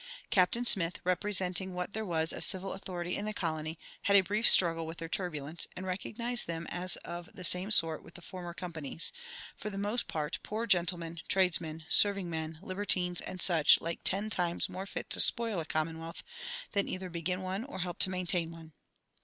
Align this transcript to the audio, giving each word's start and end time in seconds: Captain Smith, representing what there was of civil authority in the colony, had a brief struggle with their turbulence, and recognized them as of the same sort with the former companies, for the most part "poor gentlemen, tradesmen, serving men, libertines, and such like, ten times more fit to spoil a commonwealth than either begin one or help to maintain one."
Captain 0.31 0.65
Smith, 0.65 0.97
representing 1.03 1.75
what 1.75 1.93
there 1.93 2.03
was 2.03 2.33
of 2.33 2.43
civil 2.43 2.73
authority 2.73 3.15
in 3.15 3.25
the 3.25 3.35
colony, 3.35 3.77
had 4.01 4.15
a 4.15 4.21
brief 4.23 4.49
struggle 4.49 4.87
with 4.87 4.97
their 4.97 5.07
turbulence, 5.07 5.67
and 5.77 5.85
recognized 5.85 6.47
them 6.47 6.65
as 6.71 6.95
of 7.05 7.29
the 7.35 7.43
same 7.43 7.69
sort 7.69 8.01
with 8.01 8.15
the 8.15 8.21
former 8.23 8.51
companies, 8.51 9.11
for 9.55 9.69
the 9.69 9.77
most 9.77 10.07
part 10.07 10.39
"poor 10.41 10.65
gentlemen, 10.65 11.19
tradesmen, 11.27 11.83
serving 11.87 12.31
men, 12.31 12.57
libertines, 12.63 13.21
and 13.21 13.43
such 13.43 13.79
like, 13.79 13.99
ten 14.03 14.27
times 14.31 14.67
more 14.67 14.87
fit 14.87 15.07
to 15.11 15.19
spoil 15.19 15.59
a 15.59 15.65
commonwealth 15.65 16.23
than 16.71 16.87
either 16.89 17.07
begin 17.11 17.43
one 17.43 17.63
or 17.63 17.77
help 17.81 17.99
to 17.99 18.09
maintain 18.09 18.49
one." 18.49 18.73